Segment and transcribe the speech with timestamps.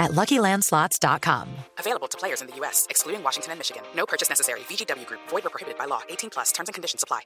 [0.00, 1.48] at LuckyLandSlots.com.
[1.78, 3.82] Available to players in the U.S., excluding Washington and Michigan.
[3.94, 4.60] No purchase necessary.
[4.60, 5.20] VGW Group.
[5.28, 6.00] Void or prohibited by law.
[6.08, 6.50] 18 plus.
[6.50, 7.20] Terms and conditions apply.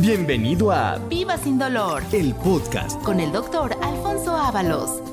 [0.00, 3.02] Bienvenido a Viva sin dolor el podcast.
[3.04, 5.11] con el doctor Alfonso Ábalos.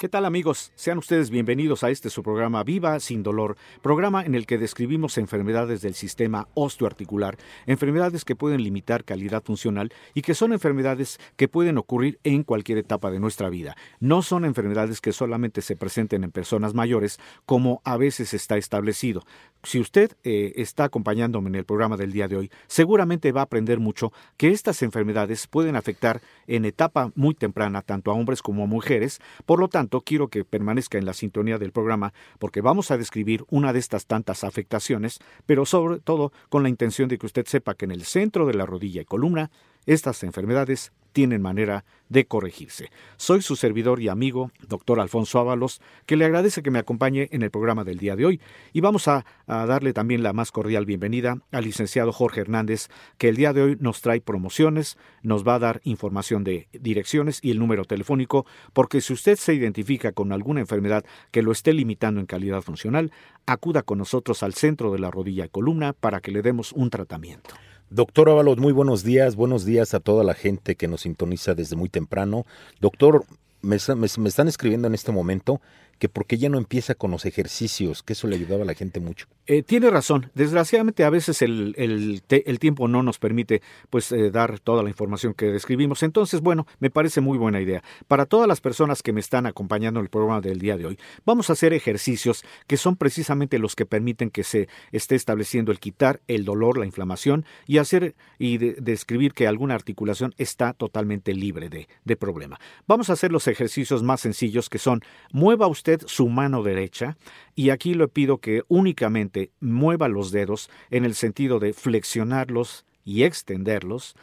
[0.00, 0.72] ¿Qué tal amigos?
[0.76, 5.18] Sean ustedes bienvenidos a este su programa Viva sin dolor, programa en el que describimos
[5.18, 7.36] enfermedades del sistema osteoarticular,
[7.66, 12.78] enfermedades que pueden limitar calidad funcional y que son enfermedades que pueden ocurrir en cualquier
[12.78, 13.76] etapa de nuestra vida.
[13.98, 19.26] No son enfermedades que solamente se presenten en personas mayores, como a veces está establecido.
[19.64, 23.44] Si usted eh, está acompañándome en el programa del día de hoy, seguramente va a
[23.44, 28.64] aprender mucho que estas enfermedades pueden afectar en etapa muy temprana tanto a hombres como
[28.64, 29.20] a mujeres.
[29.44, 33.44] Por lo tanto, quiero que permanezca en la sintonía del programa porque vamos a describir
[33.50, 37.74] una de estas tantas afectaciones, pero sobre todo con la intención de que usted sepa
[37.74, 39.50] que en el centro de la rodilla y columna
[39.86, 42.90] estas enfermedades tienen manera de corregirse.
[43.16, 47.42] Soy su servidor y amigo, doctor Alfonso Ábalos, que le agradece que me acompañe en
[47.42, 48.40] el programa del día de hoy
[48.72, 53.28] y vamos a, a, darle también la más cordial bienvenida al licenciado Jorge Hernández, que
[53.28, 57.52] el día de hoy nos trae promociones, nos va a dar información de direcciones y
[57.52, 62.20] el número telefónico, porque si usted se identifica con alguna enfermedad que lo esté limitando
[62.20, 63.12] en calidad funcional,
[63.46, 66.90] acuda con nosotros al centro de la rodilla y columna para que le demos un
[66.90, 67.54] tratamiento.
[67.92, 69.34] Doctor Ábalos, muy buenos días.
[69.34, 72.46] Buenos días a toda la gente que nos sintoniza desde muy temprano.
[72.80, 73.24] Doctor,
[73.62, 75.60] me, me, me están escribiendo en este momento
[76.00, 79.00] que porque ya no empieza con los ejercicios, que eso le ayudaba a la gente
[79.00, 79.26] mucho.
[79.46, 80.30] Eh, tiene razón.
[80.34, 83.60] Desgraciadamente a veces el, el, tiempo no nos permite
[83.90, 86.02] pues eh, dar toda la información que describimos.
[86.02, 87.82] Entonces, bueno, me parece muy buena idea.
[88.08, 90.98] Para todas las personas que me están acompañando en el programa del día de hoy,
[91.26, 95.80] vamos a hacer ejercicios que son precisamente los que permiten que se esté estableciendo el
[95.80, 101.34] quitar el dolor, la inflamación y hacer y de, describir que alguna articulación está totalmente
[101.34, 102.58] libre de, de problema.
[102.86, 107.16] Vamos a hacer los ejercicios más sencillos que son mueva usted su mano derecha
[107.54, 113.24] y aquí le pido que únicamente mueva los dedos en el sentido de flexionarlos y
[113.24, 114.14] extenderlos.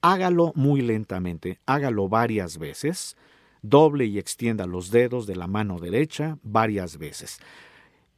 [0.00, 3.16] Hágalo muy lentamente, hágalo varias veces.
[3.62, 7.38] Doble y extienda los dedos de la mano derecha varias veces.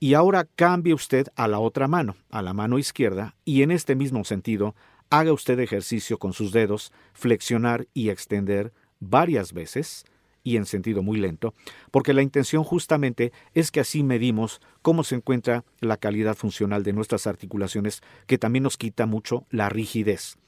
[0.00, 3.96] Y ahora cambie usted a la otra mano, a la mano izquierda, y en este
[3.96, 4.76] mismo sentido,
[5.10, 10.04] haga usted ejercicio con sus dedos, flexionar y extender varias veces
[10.42, 11.54] y en sentido muy lento,
[11.90, 16.92] porque la intención justamente es que así medimos cómo se encuentra la calidad funcional de
[16.92, 20.38] nuestras articulaciones, que también nos quita mucho la rigidez.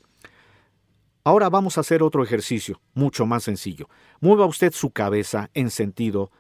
[1.22, 3.88] Ahora vamos a hacer otro ejercicio, mucho más sencillo.
[4.20, 6.30] Mueva usted su cabeza en sentido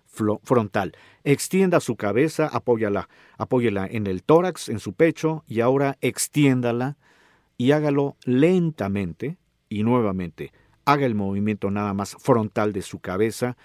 [0.42, 0.92] frontal.
[1.22, 6.96] Extienda su cabeza, apóyala, apóyela en el tórax, en su pecho, y ahora extiéndala
[7.56, 9.36] y hágalo lentamente
[9.68, 10.52] y nuevamente
[10.84, 13.56] haga el movimiento nada más frontal de su cabeza,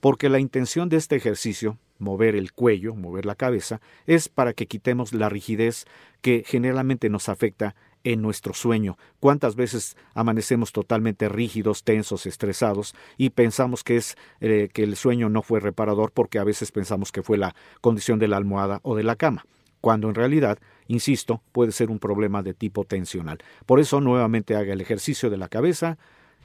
[0.00, 4.66] porque la intención de este ejercicio, mover el cuello, mover la cabeza, es para que
[4.66, 5.86] quitemos la rigidez
[6.20, 7.74] que generalmente nos afecta
[8.04, 8.98] en nuestro sueño.
[9.18, 15.30] ¿Cuántas veces amanecemos totalmente rígidos, tensos, estresados y pensamos que es eh, que el sueño
[15.30, 18.94] no fue reparador porque a veces pensamos que fue la condición de la almohada o
[18.94, 19.46] de la cama?
[19.80, 23.38] Cuando en realidad, insisto, puede ser un problema de tipo tensional.
[23.66, 25.98] Por eso nuevamente haga el ejercicio de la cabeza,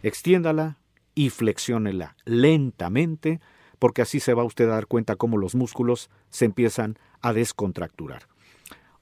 [0.03, 0.77] extiéndala
[1.15, 3.39] y flexiónela lentamente,
[3.77, 8.23] porque así se va usted a dar cuenta cómo los músculos se empiezan a descontracturar.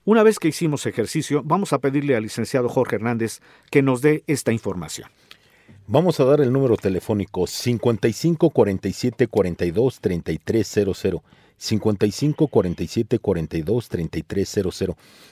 [0.05, 4.23] Una vez que hicimos ejercicio, vamos a pedirle al licenciado Jorge Hernández que nos dé
[4.25, 5.09] esta información.
[5.85, 11.21] Vamos a dar el número telefónico 55 47 42 3300.
[11.57, 14.85] 55 47 42 3300.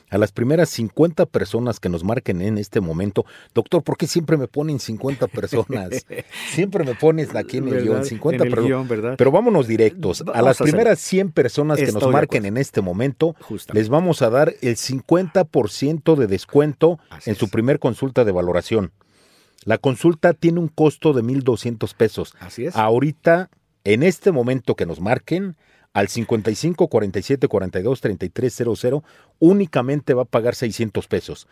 [0.10, 4.38] A las primeras 50 personas que nos marquen en este momento, doctor, ¿por qué siempre
[4.38, 6.06] me ponen 50 personas?
[6.52, 9.16] siempre me pones aquí en el guion 50 personas.
[9.18, 10.24] Pero vámonos directos.
[10.24, 13.80] Vamos a las primeras 100 personas que nos marquen en este momento, Justamente.
[13.80, 18.92] les vamos a dar el 50% de descuento Así en su primer consulta de valoración.
[19.64, 22.36] La consulta tiene un costo de 1,200 pesos.
[22.40, 22.76] Así es.
[22.76, 23.50] Ahorita,
[23.84, 25.56] en este momento que nos marquen,
[25.96, 29.04] al 55 47 42 33 00
[29.40, 31.48] únicamente va a pagar 600 pesos.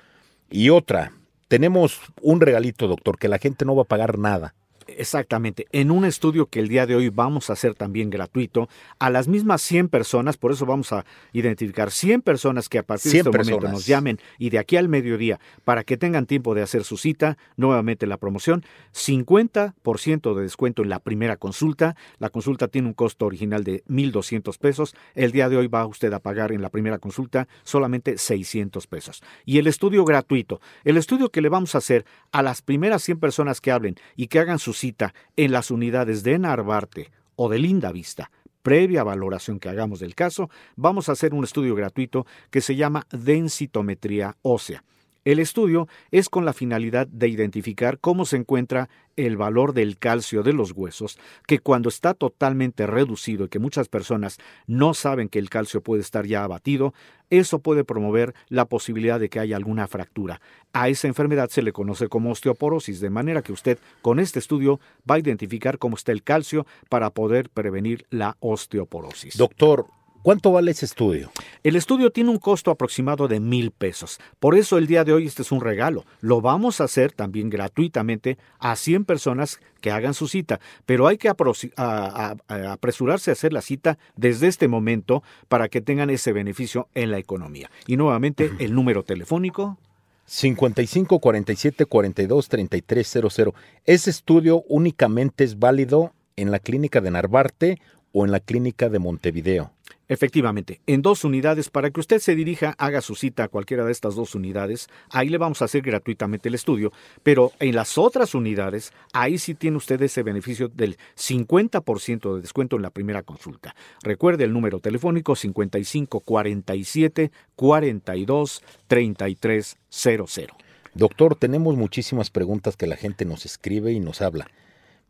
[0.51, 1.13] Y otra,
[1.47, 4.53] tenemos un regalito, doctor, que la gente no va a pagar nada.
[4.87, 5.67] Exactamente.
[5.71, 8.69] En un estudio que el día de hoy vamos a hacer también gratuito,
[8.99, 13.11] a las mismas 100 personas, por eso vamos a identificar 100 personas que a partir
[13.11, 16.55] de 100 este momento nos llamen y de aquí al mediodía para que tengan tiempo
[16.55, 18.63] de hacer su cita, nuevamente la promoción,
[18.93, 21.95] 50% de descuento en la primera consulta.
[22.19, 24.95] La consulta tiene un costo original de 1.200 pesos.
[25.15, 29.23] El día de hoy va usted a pagar en la primera consulta solamente 600 pesos.
[29.45, 33.19] Y el estudio gratuito, el estudio que le vamos a hacer a las primeras 100
[33.19, 37.59] personas que hablen y que hagan su cita en las unidades de Narvarte o de
[37.59, 38.31] Linda Vista,
[38.61, 43.05] previa valoración que hagamos del caso, vamos a hacer un estudio gratuito que se llama
[43.11, 44.83] densitometría ósea.
[45.25, 50.43] El estudio es con la finalidad de identificar cómo se encuentra el valor del calcio
[50.43, 51.17] de los huesos,
[51.47, 54.37] que cuando está totalmente reducido y que muchas personas
[54.67, 56.93] no saben que el calcio puede estar ya abatido,
[57.29, 60.41] eso puede promover la posibilidad de que haya alguna fractura.
[60.73, 64.79] A esa enfermedad se le conoce como osteoporosis, de manera que usted con este estudio
[65.09, 69.37] va a identificar cómo está el calcio para poder prevenir la osteoporosis.
[69.37, 69.87] Doctor,
[70.23, 71.29] ¿cuánto vale ese estudio?
[71.61, 74.19] El estudio tiene un costo aproximado de mil pesos.
[74.39, 76.05] Por eso el día de hoy este es un regalo.
[76.21, 80.59] Lo vamos a hacer también gratuitamente a 100 personas que hagan su cita.
[80.87, 85.21] Pero hay que aproxi- a- a- a- apresurarse a hacer la cita desde este momento
[85.49, 87.69] para que tengan ese beneficio en la economía.
[87.85, 89.77] Y nuevamente el número telefónico
[90.25, 93.53] 55 47 42 33 00.
[93.85, 97.81] ¿Ese estudio únicamente es válido en la clínica de Narvarte
[98.13, 99.72] o en la clínica de Montevideo?
[100.09, 103.91] Efectivamente, en dos unidades para que usted se dirija, haga su cita a cualquiera de
[103.91, 106.91] estas dos unidades, ahí le vamos a hacer gratuitamente el estudio,
[107.23, 112.75] pero en las otras unidades, ahí sí tiene usted ese beneficio del 50% de descuento
[112.75, 113.75] en la primera consulta.
[114.01, 120.57] Recuerde el número telefónico 55 47 42 33 00.
[120.95, 124.47] Doctor, tenemos muchísimas preguntas que la gente nos escribe y nos habla.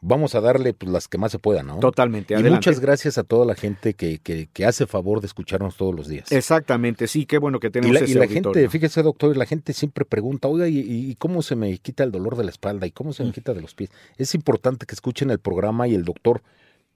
[0.06, 1.80] Vamos a darle pues, las que más se puedan, ¿no?
[1.80, 2.56] Totalmente, Y adelante.
[2.58, 6.08] muchas gracias a toda la gente que, que- que hace favor de escucharnos todos los
[6.08, 6.32] días.
[6.32, 8.54] Exactamente, sí, qué bueno que Y tenemos la, y la auditorio.
[8.54, 12.04] gente, fíjese doctor, y la gente siempre pregunta, oiga, ¿y, y cómo se me quita
[12.04, 12.86] el dolor de la espalda?
[12.86, 13.92] ¿Y cómo se me quita de los pies?
[14.18, 16.42] Es importante que escuchen el programa y el doctor,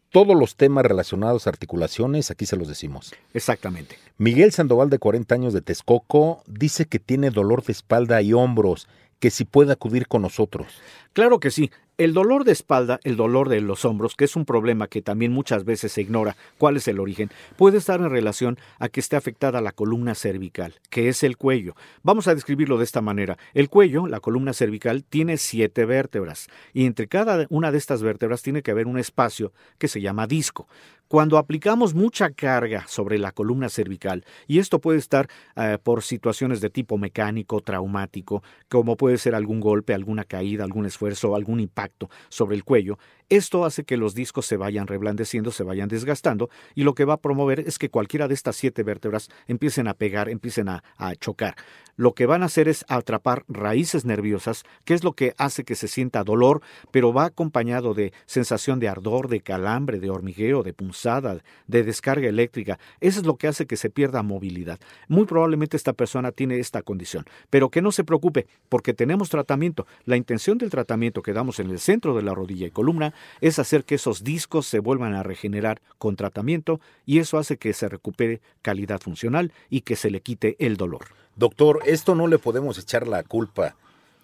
[0.10, 3.14] todos los temas relacionados a articulaciones, aquí se los decimos.
[3.34, 3.98] Exactamente.
[4.18, 8.88] Miguel Sandoval, de 40 años de Texcoco, dice que tiene dolor de espalda y hombros,
[9.20, 10.68] que si puede acudir con nosotros.
[11.14, 11.72] Claro que sí.
[11.98, 15.32] El dolor de espalda, el dolor de los hombros, que es un problema que también
[15.32, 19.16] muchas veces se ignora cuál es el origen, puede estar en relación a que esté
[19.16, 21.76] afectada la columna cervical, que es el cuello.
[22.04, 23.40] Vamos a describirlo de esta manera.
[23.56, 28.44] El cuello, la columna cervical, tiene siete vértebras y entre cada una de estas vértebras
[28.44, 30.68] tiene que haber un espacio que se llama disco.
[31.08, 36.60] Cuando aplicamos mucha carga sobre la columna cervical, y esto puede estar eh, por situaciones
[36.60, 42.10] de tipo mecánico, traumático, como puede ser algún golpe, alguna caída, algún esfuerzo, algún impacto
[42.28, 42.98] sobre el cuello,
[43.30, 47.16] esto hace que los discos se vayan reblandeciendo, se vayan desgastando, y lo que va
[47.16, 50.84] a promover es que cualquiera de estas siete vértebras empiecen a pegar, empiecen a,
[51.20, 51.56] chocar.
[51.96, 55.76] Lo que van a hacer es atrapar raíces nerviosas, que es lo que hace que
[55.76, 60.74] se sienta dolor, pero va acompañado de sensación de ardor, de calambre, de hormigueo, de
[60.74, 62.78] punzada, de descarga eléctrica.
[63.00, 64.80] Eso es lo que hace que se pierda movilidad.
[65.08, 69.88] Muy probablemente esta persona tiene esta condición, pero que no se preocupe, porque tenemos tratamiento.
[70.06, 73.60] La intención del tratamiento que damos en el centro de la rodilla y columna es
[73.60, 77.90] hacer que esos discos se vuelvan a regenerar con tratamiento y eso hace que se
[77.90, 81.08] recupere calidad funcional y que se le quite el dolor.
[81.36, 83.76] Doctor, esto no le podemos echar la culpa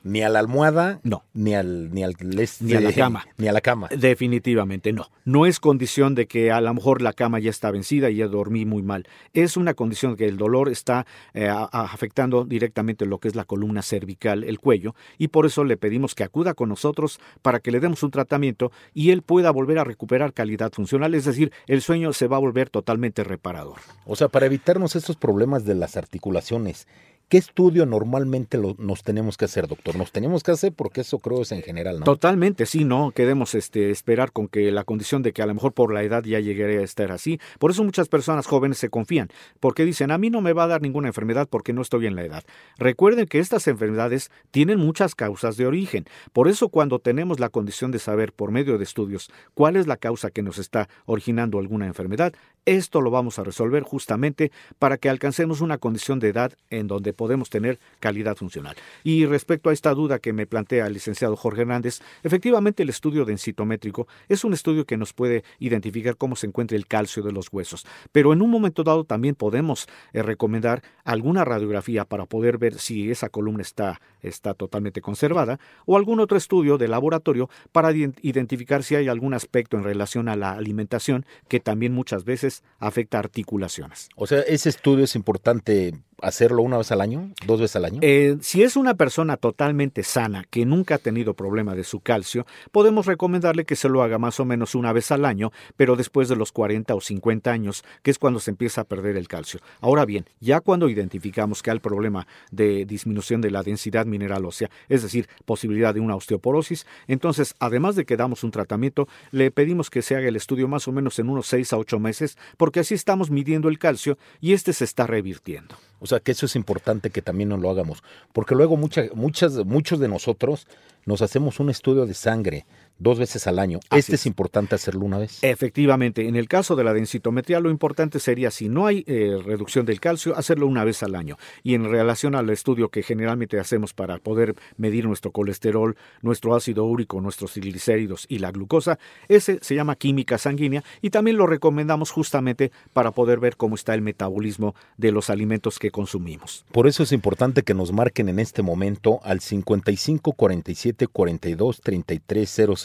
[0.03, 1.23] ni a la almohada, No.
[1.33, 3.25] ni al ni al este, Ni a la cama.
[3.38, 3.88] ni a la cama.
[3.98, 5.07] Definitivamente no.
[5.25, 8.27] No es condición de que a lo mejor la cama ya está vencida y ya
[8.27, 9.07] dormí muy mal.
[9.33, 13.81] Es una condición que el dolor está eh, afectando directamente lo que es la columna
[13.81, 17.79] cervical, el cuello, y por eso le pedimos que acuda con nosotros para que le
[17.79, 22.13] demos un tratamiento y él pueda volver a recuperar calidad funcional, es decir, el sueño
[22.13, 23.77] se va a volver totalmente reparador.
[24.05, 26.88] O sea, para evitarnos estos problemas de las articulaciones,
[27.30, 29.96] ¿qué estudio normalmente lo- nos tenemos que hacer, doctor?
[29.96, 32.06] Nos tenemos que hacer porque eso creo es en general, ¿no?
[32.06, 35.74] Totalmente, sí, no queremos este, esperar con que la condición de que a lo mejor
[35.74, 37.39] por la edad ya llegué a estar así.
[37.60, 40.68] Por eso muchas personas jóvenes se confían, porque dicen, a mí no me va a
[40.68, 42.44] dar ninguna enfermedad porque no estoy en la edad.
[42.77, 46.06] Recuerden que estas enfermedades tienen muchas causas de origen.
[46.34, 49.98] Por eso cuando tenemos la condición de saber por medio de estudios cuál es la
[49.98, 52.34] causa que nos está originando alguna enfermedad,
[52.65, 57.12] Esto lo vamos a resolver justamente para que alcancemos una condición de edad en donde
[57.12, 58.77] podemos tener calidad funcional.
[59.03, 63.25] Y respecto a esta duda que me plantea el licenciado Jorge Hernández, efectivamente el estudio
[63.25, 67.51] densitométrico es un estudio que nos puede identificar cómo se encuentra el calcio de los
[67.51, 72.79] huesos, pero en un momento dado también podemos eh, recomendar alguna radiografía para poder ver
[72.79, 78.84] si esa columna está, está totalmente conservada o algún otro estudio de laboratorio para identificar
[78.84, 84.10] si hay algún aspecto en relación a la alimentación que también muchas veces afecta articulaciones.
[84.15, 85.93] O sea, ese estudio es importante
[86.24, 88.00] hacerlo una vez al año, dos veces al año?
[88.01, 92.46] Eh, si es una persona totalmente sana, que nunca ha tenido problema de su calcio,
[92.72, 96.30] podemos recomendarle que se lo haga más o menos una vez al año, pero después
[96.30, 99.60] de los 40 o 50 años, que es cuando se empieza a perder el calcio.
[99.82, 104.70] Ahora bien, ya cuando identificamos que hay problema de disminución de la densidad mineral ósea,
[104.89, 109.89] es decir, posibilidad de una osteoporosis, entonces, además de que damos un tratamiento, le pedimos
[109.89, 112.80] que se haga el estudio más o menos en unos 6 a 8 meses, porque
[112.80, 115.75] así estamos midiendo el calcio y este se está revirtiendo.
[116.00, 120.08] O sea, que eso es importante que también nos lo hagamos, porque luego muchos de
[120.08, 120.67] nosotros
[121.05, 122.65] nos hacemos un estudio de sangre
[122.97, 123.79] dos veces al año.
[123.91, 124.25] este es.
[124.25, 125.39] importante hacerlo una vez.
[125.41, 129.85] Efectivamente, en el caso de la densitometría, lo importante sería, si no hay eh, reducción
[129.85, 131.38] del calcio, hacerlo una vez al año.
[131.63, 136.85] Y en relación al estudio que generalmente hacemos para poder medir nuestro colesterol, nuestro ácido
[136.85, 142.12] úrico, nuestros triglicéridos y la glucosa, ese se llama química sanguínea y también lo recomendamos
[142.12, 146.65] justamente para poder ver cómo está el metabolismo de los alimentos que consumimos.
[146.71, 152.50] Por eso es importante que nos marquen en este momento al 55 47 42 33
[152.50, 152.83] 00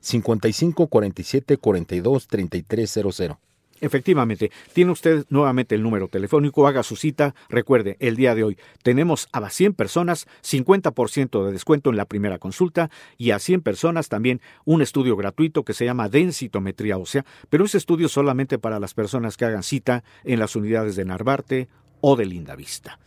[0.00, 3.38] 55 47 42 3300.
[3.80, 7.34] Efectivamente, tiene usted nuevamente el número telefónico, haga su cita.
[7.48, 12.38] Recuerde, el día de hoy tenemos a 100 personas 50% de descuento en la primera
[12.38, 17.64] consulta y a 100 personas también un estudio gratuito que se llama densitometría ósea, pero
[17.64, 21.68] ese estudio solamente para las personas que hagan cita en las unidades de Narvarte
[22.02, 22.98] o de Lindavista.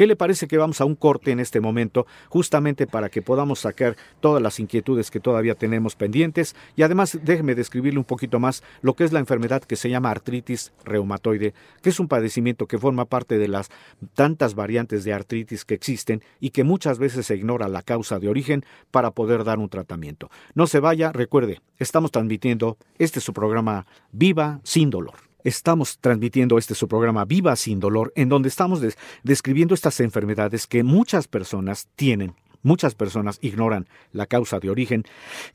[0.00, 3.58] ¿Qué le parece que vamos a un corte en este momento, justamente para que podamos
[3.58, 6.56] sacar todas las inquietudes que todavía tenemos pendientes?
[6.74, 10.10] Y además, déjeme describirle un poquito más lo que es la enfermedad que se llama
[10.10, 11.52] artritis reumatoide,
[11.82, 13.68] que es un padecimiento que forma parte de las
[14.14, 18.30] tantas variantes de artritis que existen y que muchas veces se ignora la causa de
[18.30, 20.30] origen para poder dar un tratamiento.
[20.54, 25.29] No se vaya, recuerde, estamos transmitiendo este su programa Viva sin dolor.
[25.44, 28.80] Estamos transmitiendo este su programa Viva sin dolor, en donde estamos
[29.22, 32.34] describiendo estas enfermedades que muchas personas tienen.
[32.62, 35.04] Muchas personas ignoran la causa de origen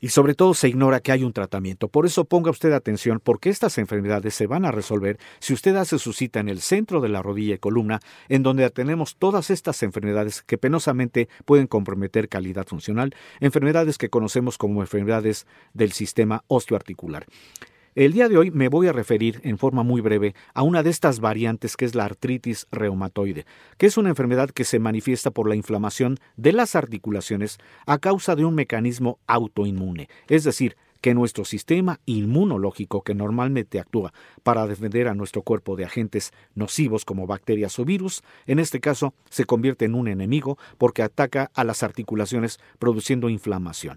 [0.00, 1.86] y sobre todo se ignora que hay un tratamiento.
[1.86, 6.00] Por eso ponga usted atención porque estas enfermedades se van a resolver si usted hace
[6.00, 9.84] su cita en el centro de la rodilla y columna, en donde tenemos todas estas
[9.84, 17.26] enfermedades que penosamente pueden comprometer calidad funcional, enfermedades que conocemos como enfermedades del sistema osteoarticular.
[17.96, 20.90] El día de hoy me voy a referir en forma muy breve a una de
[20.90, 23.46] estas variantes que es la artritis reumatoide,
[23.78, 28.36] que es una enfermedad que se manifiesta por la inflamación de las articulaciones a causa
[28.36, 34.12] de un mecanismo autoinmune, es decir, que nuestro sistema inmunológico, que normalmente actúa
[34.42, 39.14] para defender a nuestro cuerpo de agentes nocivos como bacterias o virus, en este caso
[39.30, 43.96] se convierte en un enemigo porque ataca a las articulaciones produciendo inflamación.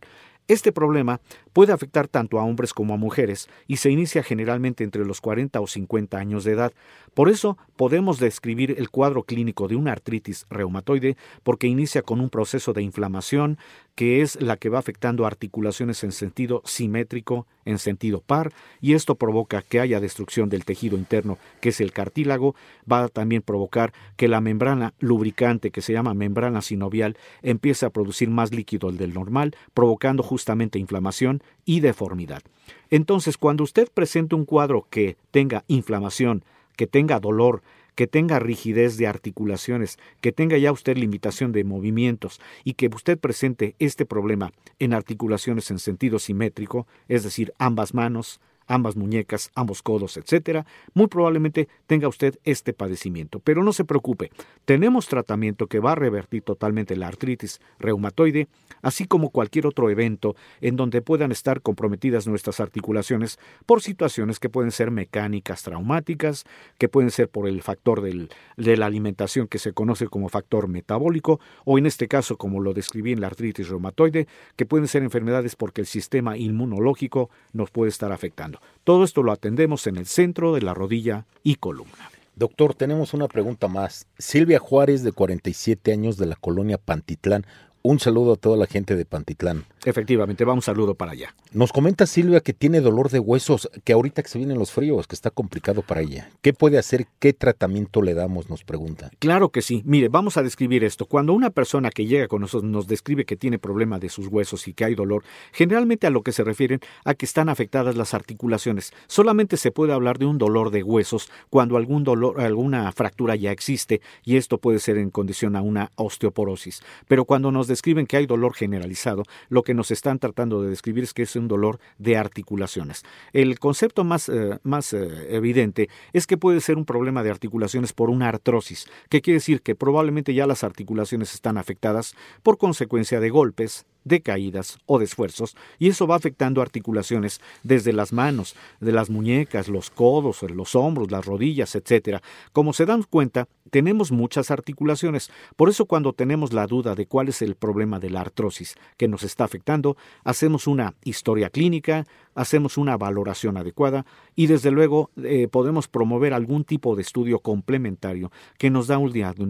[0.50, 1.22] Este problema
[1.54, 5.62] puede afectar tanto a hombres como a mujeres y se inicia generalmente entre los 40
[5.62, 6.74] o 50 años de edad.
[7.14, 12.32] Por eso podemos describir el cuadro clínico de una artritis reumatoide porque inicia con un
[12.32, 13.60] proceso de inflamación
[14.00, 19.16] que es la que va afectando articulaciones en sentido simétrico, en sentido par, y esto
[19.16, 22.56] provoca que haya destrucción del tejido interno, que es el cartílago,
[22.90, 27.90] va a también provocar que la membrana lubricante, que se llama membrana sinovial, empiece a
[27.90, 32.42] producir más líquido del normal, provocando justamente inflamación y deformidad.
[32.90, 36.46] Entonces, cuando usted presente un cuadro que tenga inflamación,
[36.78, 37.64] que tenga dolor,
[38.00, 43.18] que tenga rigidez de articulaciones, que tenga ya usted limitación de movimientos y que usted
[43.20, 48.40] presente este problema en articulaciones en sentido simétrico, es decir, ambas manos,
[48.70, 53.40] ambas muñecas, ambos codos, etcétera, muy probablemente tenga usted este padecimiento.
[53.40, 54.32] Pero no se preocupe,
[54.64, 58.48] tenemos tratamiento que va a revertir totalmente la artritis reumatoide,
[58.82, 64.50] así como cualquier otro evento en donde puedan estar comprometidas nuestras articulaciones por situaciones que
[64.50, 66.46] pueden ser mecánicas traumáticas,
[66.78, 70.68] que pueden ser por el factor del, de la alimentación que se conoce como factor
[70.68, 75.02] metabólico, o en este caso, como lo describí en la artritis reumatoide, que pueden ser
[75.02, 78.59] enfermedades porque el sistema inmunológico nos puede estar afectando.
[78.84, 82.10] Todo esto lo atendemos en el centro de la rodilla y columna.
[82.36, 84.08] Doctor, tenemos una pregunta más.
[84.18, 87.46] Silvia Juárez, de 47 años, de la colonia Pantitlán.
[87.82, 89.64] Un saludo a toda la gente de Pantitlán.
[89.86, 91.34] Efectivamente, va un saludo para allá.
[91.54, 95.08] Nos comenta Silvia que tiene dolor de huesos, que ahorita que se vienen los fríos,
[95.08, 96.30] que está complicado para ella.
[96.42, 97.08] ¿Qué puede hacer?
[97.20, 98.50] ¿Qué tratamiento le damos?
[98.50, 99.10] Nos pregunta.
[99.20, 99.82] Claro que sí.
[99.86, 101.06] Mire, vamos a describir esto.
[101.06, 104.68] Cuando una persona que llega con nosotros nos describe que tiene problema de sus huesos
[104.68, 108.14] y que hay dolor, generalmente a lo que se refieren a que están afectadas las
[108.14, 108.92] articulaciones.
[109.08, 113.54] Solamente se puede hablar de un dolor de huesos cuando algún dolor, alguna fractura ya
[113.54, 116.82] existe y esto puede ser en condición a una osteoporosis.
[117.08, 121.06] Pero cuando nos describen que hay dolor generalizado, lo que nos están tratando de describir
[121.06, 123.04] es que es un dolor de articulaciones.
[123.32, 127.94] El concepto más, eh, más eh, evidente es que puede ser un problema de articulaciones
[127.94, 133.20] por una artrosis, que quiere decir que probablemente ya las articulaciones están afectadas por consecuencia
[133.20, 138.56] de golpes, de caídas o de esfuerzos, y eso va afectando articulaciones desde las manos,
[138.82, 142.22] de las muñecas, los codos, los hombros, las rodillas, etc.
[142.52, 145.32] Como se dan cuenta, tenemos muchas articulaciones.
[145.56, 149.08] Por eso cuando tenemos la duda de cuál es el problema de la artrosis que
[149.08, 152.06] nos está afectando, hacemos una historia clínica,
[152.40, 158.32] hacemos una valoración adecuada y desde luego eh, podemos promover algún tipo de estudio complementario
[158.58, 158.98] que nos da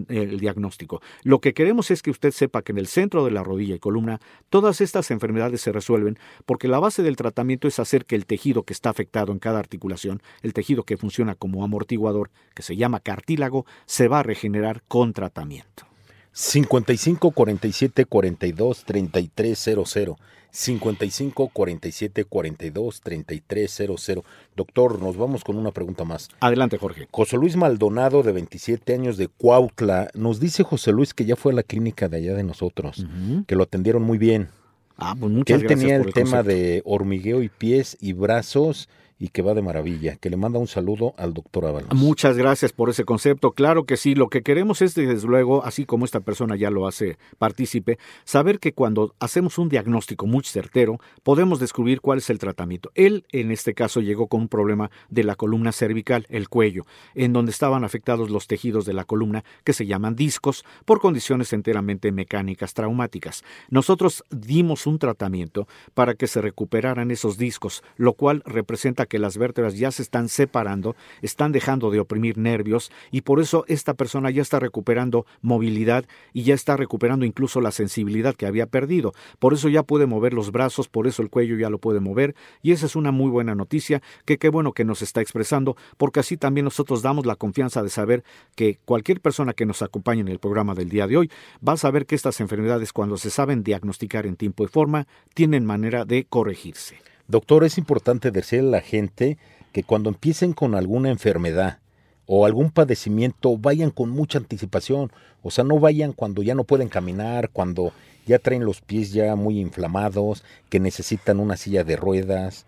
[0.09, 0.99] el diagnóstico.
[1.23, 3.79] Lo que queremos es que usted sepa que en el centro de la rodilla y
[3.79, 4.19] columna
[4.49, 6.17] todas estas enfermedades se resuelven
[6.47, 9.59] porque la base del tratamiento es hacer que el tejido que está afectado en cada
[9.59, 14.81] articulación, el tejido que funciona como amortiguador, que se llama cartílago, se va a regenerar
[14.87, 15.88] con tratamiento.
[16.31, 20.17] 55 47 42 3300
[20.51, 24.23] 55 47 42 3300
[24.55, 26.29] Doctor, nos vamos con una pregunta más.
[26.39, 27.07] Adelante, Jorge.
[27.11, 31.51] José Luis Maldonado, de 27 años de Cuautla, nos dice José Luis que ya fue
[31.51, 33.05] a la clínica de allá de nosotros,
[33.47, 34.49] que lo atendieron muy bien.
[34.97, 39.27] Ah, pues muchas que él tenía el, tema de hormigueo y pies y brazos y
[39.27, 40.15] que va de maravilla.
[40.15, 41.93] Que le manda un saludo al doctor Ábalos.
[41.93, 43.51] Muchas gracias por ese concepto.
[43.51, 46.87] Claro que sí, lo que queremos es, desde luego, así como esta persona ya lo
[46.87, 52.39] hace partícipe, saber que cuando hacemos un diagnóstico muy certero, podemos descubrir cuál es el
[52.39, 52.91] tratamiento.
[52.95, 57.33] Él, en este caso, llegó con un problema de la columna cervical, el cuello, en
[57.33, 62.13] donde estaban afectados los tejidos de la columna, que se llaman discos, por condiciones enteramente
[62.13, 63.43] mecánicas traumáticas.
[63.69, 69.37] Nosotros dimos un tratamiento para que se recuperaran esos discos, lo cual representa que las
[69.37, 74.29] vértebras ya se están separando, están dejando de oprimir nervios y por eso esta persona
[74.29, 79.13] ya está recuperando movilidad y ya está recuperando incluso la sensibilidad que había perdido.
[79.39, 82.35] Por eso ya puede mover los brazos, por eso el cuello ya lo puede mover
[82.61, 86.21] y esa es una muy buena noticia que qué bueno que nos está expresando porque
[86.21, 88.23] así también nosotros damos la confianza de saber
[88.55, 91.31] que cualquier persona que nos acompañe en el programa del día de hoy
[91.67, 95.65] va a saber que estas enfermedades cuando se saben diagnosticar en tiempo y forma tienen
[95.65, 96.97] manera de corregirse.
[97.29, 99.37] Doctor, es importante decirle a la gente
[99.71, 101.77] que cuando empiecen con alguna enfermedad
[102.25, 105.11] o algún padecimiento, vayan con mucha anticipación.
[105.43, 107.93] O sea, no vayan cuando ya no pueden caminar, cuando
[108.25, 112.65] ya traen los pies ya muy inflamados, que necesitan una silla de ruedas.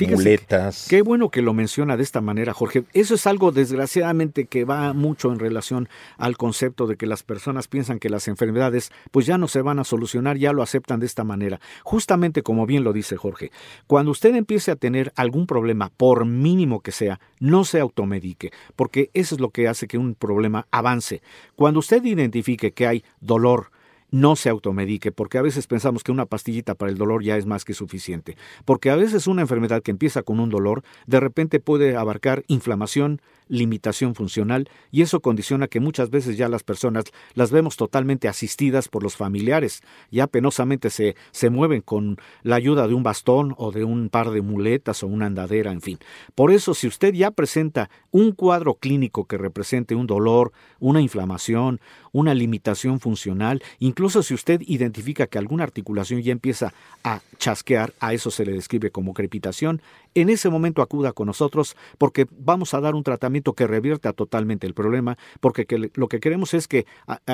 [0.00, 0.86] Muletas.
[0.88, 2.84] Qué bueno que lo menciona de esta manera, Jorge.
[2.92, 7.68] Eso es algo, desgraciadamente, que va mucho en relación al concepto de que las personas
[7.68, 11.06] piensan que las enfermedades, pues ya no se van a solucionar, ya lo aceptan de
[11.06, 11.60] esta manera.
[11.82, 13.50] Justamente como bien lo dice Jorge,
[13.86, 19.10] cuando usted empiece a tener algún problema, por mínimo que sea, no se automedique, porque
[19.14, 21.22] eso es lo que hace que un problema avance.
[21.56, 23.70] Cuando usted identifique que hay dolor,
[24.10, 27.46] no se automedique, porque a veces pensamos que una pastillita para el dolor ya es
[27.46, 31.60] más que suficiente, porque a veces una enfermedad que empieza con un dolor, de repente
[31.60, 37.50] puede abarcar inflamación, limitación funcional y eso condiciona que muchas veces ya las personas las
[37.50, 42.94] vemos totalmente asistidas por los familiares, ya penosamente se, se mueven con la ayuda de
[42.94, 45.98] un bastón o de un par de muletas o una andadera, en fin.
[46.34, 51.80] Por eso, si usted ya presenta un cuadro clínico que represente un dolor, una inflamación,
[52.12, 56.72] una limitación funcional, incluso si usted identifica que alguna articulación ya empieza
[57.04, 59.82] a chasquear, a eso se le describe como crepitación,
[60.20, 64.66] en ese momento acuda con nosotros porque vamos a dar un tratamiento que revierta totalmente
[64.66, 66.86] el problema, porque lo que queremos es que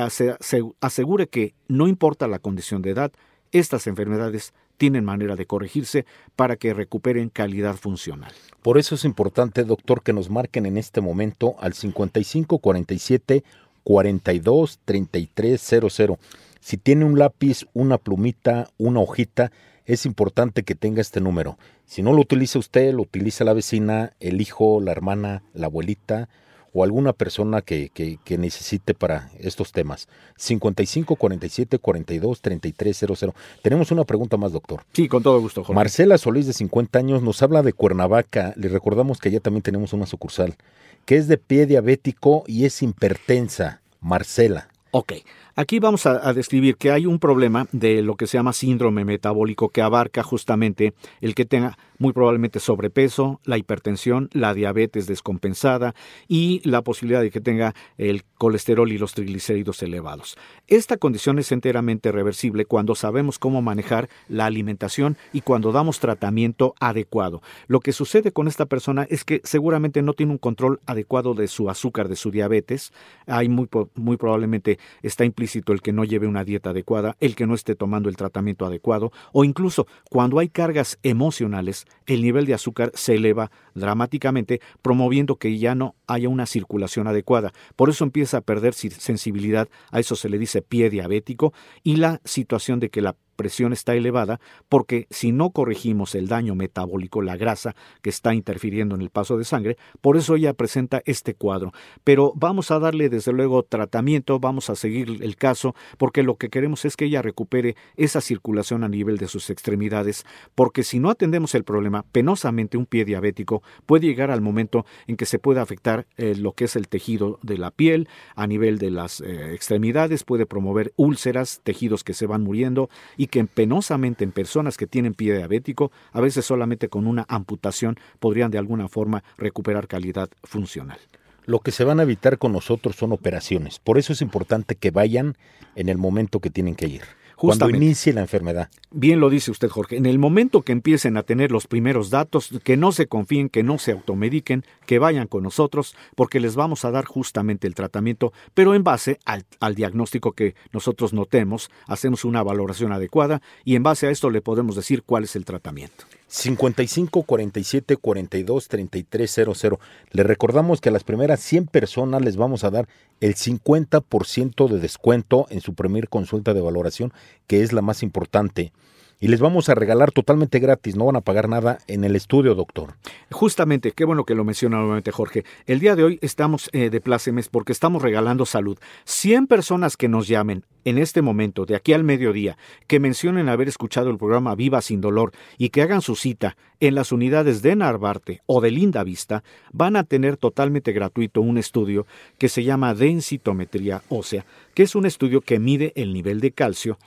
[0.08, 0.36] se
[0.80, 3.12] asegure que no importa la condición de edad,
[3.52, 8.32] estas enfermedades tienen manera de corregirse para que recuperen calidad funcional.
[8.62, 13.44] Por eso es importante, doctor, que nos marquen en este momento al 5547
[13.84, 16.18] 42 3300.
[16.60, 19.52] Si tiene un lápiz, una plumita, una hojita,
[19.86, 21.58] es importante que tenga este número.
[21.86, 26.28] Si no lo utiliza usted, lo utiliza la vecina, el hijo, la hermana, la abuelita
[26.74, 30.08] o alguna persona que, que, necesite para estos temas.
[30.36, 33.34] 55 47 42 33 00.
[33.62, 34.82] Tenemos una pregunta más, doctor.
[34.92, 35.74] Sí, con todo gusto, Jorge.
[35.74, 38.54] Marcela Solís, de 50 años, nos habla de Cuernavaca.
[38.56, 40.56] Le recordamos que allá también tenemos una sucursal,
[41.04, 43.80] que es de pie diabético y es hipertensa.
[44.00, 44.68] Marcela.
[44.90, 45.12] Ok,
[45.56, 49.68] aquí vamos a, describir que hay un problema de lo que se llama síndrome metabólico
[49.68, 55.94] que abarca justamente el que tenga muy probablemente sobrepeso, la hipertensión, la diabetes descompensada
[56.28, 60.36] y la posibilidad de que tenga el colesterol y los triglicéridos elevados.
[60.66, 66.74] Esta condición es enteramente reversible cuando sabemos cómo manejar la alimentación y cuando damos tratamiento
[66.80, 67.42] adecuado.
[67.68, 71.48] Lo que sucede con esta persona es que seguramente no tiene un control adecuado de
[71.48, 72.92] su azúcar, de su diabetes.
[73.26, 75.24] Hay muy, muy probablemente está
[75.72, 79.12] el que no lleve una dieta adecuada, el que no esté tomando el tratamiento adecuado
[79.32, 85.58] o incluso cuando hay cargas emocionales el nivel de azúcar se eleva dramáticamente, promoviendo que
[85.58, 87.52] ya no haya una circulación adecuada.
[87.76, 91.52] Por eso empieza a perder sensibilidad, a eso se le dice pie diabético,
[91.82, 96.54] y la situación de que la presión está elevada porque si no corregimos el daño
[96.54, 101.02] metabólico, la grasa que está interfiriendo en el paso de sangre, por eso ella presenta
[101.04, 101.72] este cuadro.
[102.02, 106.48] Pero vamos a darle desde luego tratamiento, vamos a seguir el caso, porque lo que
[106.48, 111.10] queremos es que ella recupere esa circulación a nivel de sus extremidades, porque si no
[111.10, 115.60] atendemos el problema, penosamente un pie diabético puede llegar al momento en que se puede
[115.60, 119.54] afectar eh, lo que es el tejido de la piel, a nivel de las eh,
[119.54, 122.88] extremidades, puede promover úlceras, tejidos que se van muriendo,
[123.26, 128.50] que penosamente en personas que tienen pie diabético, a veces solamente con una amputación podrían
[128.50, 130.98] de alguna forma recuperar calidad funcional.
[131.46, 133.78] Lo que se van a evitar con nosotros son operaciones.
[133.78, 135.36] Por eso es importante que vayan
[135.76, 137.02] en el momento que tienen que ir.
[137.36, 138.70] Cuando inicie la enfermedad.
[138.90, 139.96] Bien lo dice usted, Jorge.
[139.96, 143.62] En el momento que empiecen a tener los primeros datos, que no se confíen, que
[143.62, 148.32] no se automediquen, que vayan con nosotros, porque les vamos a dar justamente el tratamiento,
[148.54, 153.82] pero en base al, al diagnóstico que nosotros notemos, hacemos una valoración adecuada y en
[153.82, 156.04] base a esto le podemos decir cuál es el tratamiento.
[156.28, 159.80] 55 47 42 33 00.
[160.10, 162.88] Le recordamos que a las primeras 100 personas les vamos a dar
[163.20, 167.12] el 50% de descuento en su primer consulta de valoración,
[167.46, 168.72] que es la más importante
[169.20, 172.54] y les vamos a regalar totalmente gratis, no van a pagar nada en el estudio,
[172.54, 172.94] doctor.
[173.30, 175.44] Justamente, qué bueno que lo menciona nuevamente Jorge.
[175.66, 178.78] El día de hoy estamos eh, de plácemes porque estamos regalando salud.
[179.04, 183.68] 100 personas que nos llamen en este momento, de aquí al mediodía, que mencionen haber
[183.68, 187.76] escuchado el programa Viva sin dolor y que hagan su cita en las unidades de
[187.76, 192.06] Narvarte o de Linda Vista, van a tener totalmente gratuito un estudio
[192.38, 196.98] que se llama densitometría ósea, que es un estudio que mide el nivel de calcio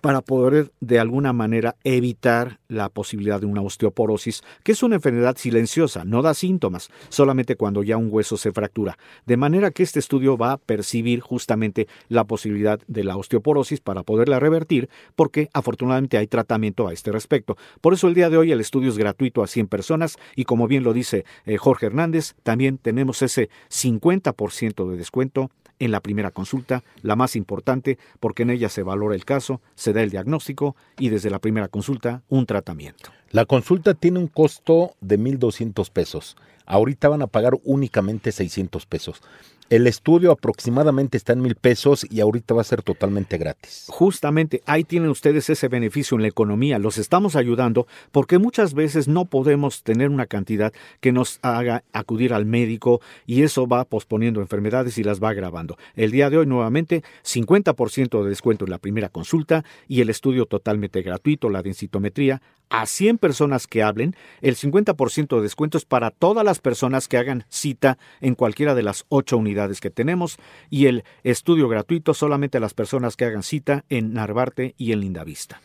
[0.00, 5.36] para poder de alguna manera evitar la posibilidad de una osteoporosis, que es una enfermedad
[5.36, 8.98] silenciosa, no da síntomas, solamente cuando ya un hueso se fractura.
[9.26, 14.02] De manera que este estudio va a percibir justamente la posibilidad de la osteoporosis para
[14.02, 17.56] poderla revertir, porque afortunadamente hay tratamiento a este respecto.
[17.80, 20.66] Por eso el día de hoy el estudio es gratuito a 100 personas y como
[20.66, 26.30] bien lo dice eh, Jorge Hernández, también tenemos ese 50% de descuento en la primera
[26.30, 30.76] consulta, la más importante porque en ella se valora el caso, se da el diagnóstico
[30.98, 33.10] y desde la primera consulta un tratamiento.
[33.30, 36.36] La consulta tiene un costo de 1.200 pesos.
[36.64, 39.20] Ahorita van a pagar únicamente 600 pesos.
[39.68, 43.86] El estudio aproximadamente está en mil pesos y ahorita va a ser totalmente gratis.
[43.88, 46.78] Justamente ahí tienen ustedes ese beneficio en la economía.
[46.78, 52.32] Los estamos ayudando porque muchas veces no podemos tener una cantidad que nos haga acudir
[52.32, 55.76] al médico y eso va posponiendo enfermedades y las va agravando.
[55.96, 60.46] El día de hoy nuevamente 50% de descuento en la primera consulta y el estudio
[60.46, 66.10] totalmente gratuito, la densitometría, a 100 personas que hablen, el 50% de descuento es para
[66.10, 70.38] todas las personas que hagan cita en cualquiera de las ocho unidades que tenemos
[70.70, 75.00] y el estudio gratuito solamente a las personas que hagan cita en Narvarte y en
[75.00, 75.60] Lindavista.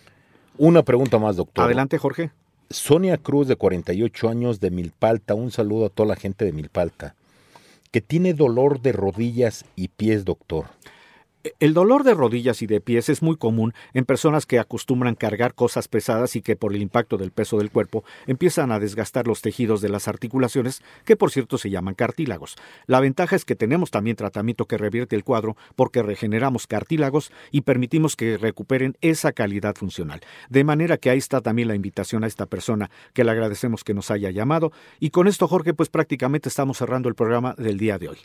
[0.58, 1.66] Una pregunta más, doctor.
[1.66, 2.32] Adelante, Jorge.
[2.70, 5.34] Sonia Cruz, de 48 años, de Milpalta.
[5.34, 7.16] Un saludo a toda la gente de Milpalta.
[7.92, 10.66] Que tiene dolor de rodillas y pies, doctor.
[11.60, 15.56] El dolor de rodillas y de pies es muy común en personas que acostumbran cargar
[15.56, 19.42] cosas pesadas y que por el impacto del peso del cuerpo empiezan a desgastar los
[19.42, 22.58] tejidos de las articulaciones, que por cierto se llaman cartílagos.
[22.86, 27.62] La ventaja es que tenemos también tratamiento que revierte el cuadro porque regeneramos cartílagos y
[27.62, 30.22] permitimos que recuperen esa calidad funcional.
[30.50, 33.96] De manera que ahí está también la invitación a esta persona que le agradecemos que
[33.96, 37.98] nos haya llamado y con esto Jorge pues prácticamente estamos cerrando el programa del día
[37.98, 38.18] de hoy.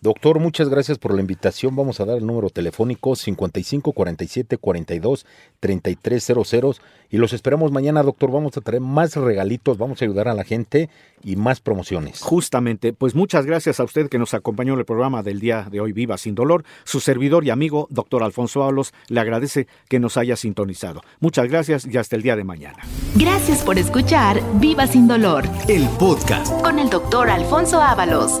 [0.00, 1.76] Doctor, muchas gracias por la invitación.
[1.76, 5.26] Vamos a dar el número telefónico 55 47 42
[5.60, 8.32] 3300 y los esperamos mañana, doctor.
[8.32, 10.90] Vamos a traer más regalitos, vamos a ayudar a la gente
[11.22, 12.20] y más promociones.
[12.20, 15.80] Justamente, pues muchas gracias a usted que nos acompañó en el programa del día de
[15.80, 16.64] hoy Viva sin dolor.
[16.84, 21.02] Su servidor y amigo, doctor Alfonso Ábalos, le agradece que nos haya sintonizado.
[21.20, 22.78] Muchas gracias y hasta el día de mañana.
[23.14, 25.44] Gracias por escuchar Viva sin dolor.
[25.68, 28.40] El podcast con el doctor Alfonso Ábalos.